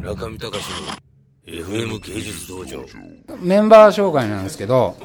[0.00, 1.10] 中見隆の
[1.46, 2.84] FM 芸術道場。
[3.42, 4.96] メンバー紹介なんですけど、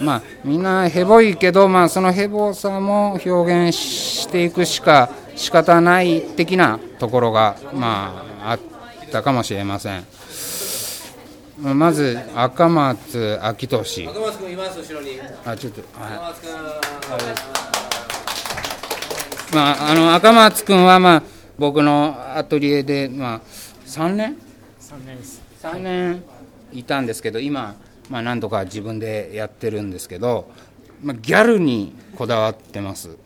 [0.00, 8.60] まあ、みんなヘボいけど、まあ、そのヘボさも表現していくしか仕方ない的なところが、まあ、あっ
[9.10, 10.04] たかもしれません。
[11.62, 15.10] まず赤松昭俊赤松君います後ろに。
[15.46, 16.12] あちょっと、はい。
[16.12, 16.52] 赤松君
[19.54, 21.22] まあ、あの赤松君は、まあ、
[21.58, 23.40] 僕のアトリエで、まあ、
[23.92, 24.36] 3年
[24.80, 25.42] ？3年です。
[25.62, 26.22] 3年。
[26.72, 27.76] いたんですけど今、
[28.08, 30.50] まあ、何とか自分でやってるんですけど、
[31.02, 33.18] まあ、ギャルにこだわってます。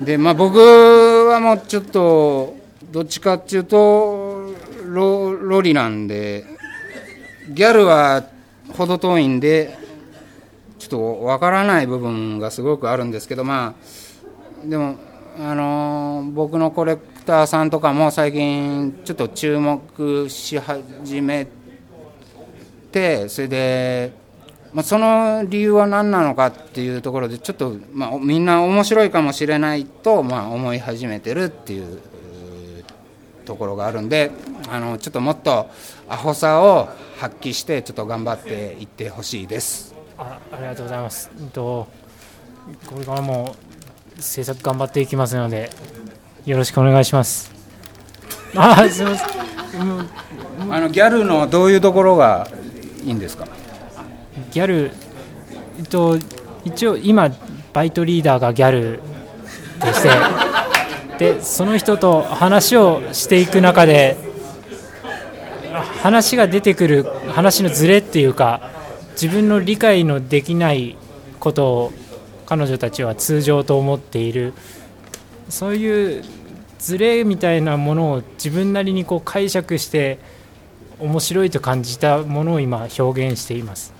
[0.00, 2.56] で、まあ、僕はもうちょっと
[2.92, 4.54] どっちかっていうと
[4.84, 6.44] ロロリなんで
[7.50, 8.24] ギャルは
[8.76, 9.76] 程遠いんで
[10.78, 13.74] ちょっとわからない部分がすごくあるんですけどま
[14.64, 15.07] あでも
[15.40, 21.46] あの僕のコレクターさんとかも最近ちょっと注目し始め
[22.90, 24.12] てそれで、
[24.72, 32.00] まあ、その理由は何なのかっていうところでちょっと、まあ、みんな面白いかもしれないと、まあ、思い始めてるっていう
[33.44, 34.32] ところがあるんで
[34.68, 35.70] あのちょっともっと
[36.08, 39.94] アホさを発揮してちょっと頑張っていってほしいです。
[40.18, 41.86] あありがとうございます、うんと、
[42.90, 43.54] これからも
[44.18, 45.70] 制作頑張っていきますので
[46.44, 47.52] よろしくお願いします。
[48.54, 49.24] あすみませ
[49.78, 49.80] ん。
[49.80, 50.72] うん。
[50.74, 52.48] あのギャルのどういうところが
[53.04, 53.46] いいんですか？
[54.50, 54.90] ギャル、
[55.78, 56.18] えっと、
[56.64, 57.30] 一応今
[57.72, 59.00] バイトリーダーがギャル
[59.80, 60.10] でして
[61.34, 64.16] でその人と話をしていく中で
[65.72, 68.70] あ話が出てくる話のズレっていうか
[69.12, 70.96] 自分の理解のできない
[71.40, 71.92] ことを
[72.48, 74.54] 彼女たちは通常と思っている。
[75.50, 76.24] そういう
[76.78, 80.18] ズレみたいなものを自分なりにこう解釈して
[80.98, 83.92] 面白いと感じたものを今表現しています。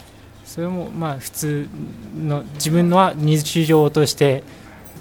[0.46, 1.69] それもまあ普通
[2.16, 4.42] の自分の日常として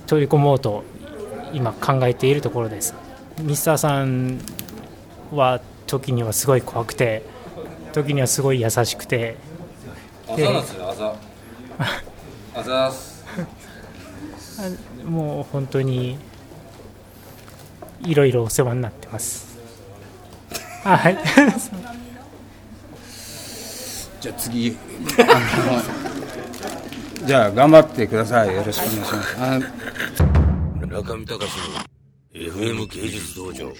[0.07, 0.83] 取り込もうと
[1.53, 2.95] 今考えているところです。
[3.39, 4.39] ミスターさん
[5.31, 7.23] は時にはすごい怖くて
[7.93, 9.37] 時にはすごい優しくて。
[10.27, 11.15] 朝なんですよ朝
[12.53, 13.16] 朝っす。
[15.05, 16.17] もう本当に
[18.01, 19.57] いろいろお世話になってます。
[20.83, 21.17] あはい。
[24.21, 24.77] じゃあ次。
[27.25, 28.55] じゃあ頑張ってください。
[28.55, 29.35] よろしくお願いします。
[29.39, 29.59] あ
[30.87, 31.65] 中見隆の
[32.33, 33.73] FM 芸術道場